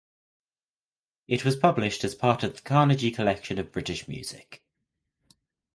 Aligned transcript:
It 1.27 1.45
was 1.45 1.55
published 1.55 2.03
as 2.03 2.15
part 2.15 2.41
of 2.41 2.55
the 2.55 2.61
Carnegie 2.63 3.11
Collection 3.11 3.59
of 3.59 3.71
British 3.71 4.07
Music. 4.07 4.63